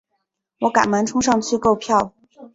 [0.61, 2.15] 我赶忙冲上去购票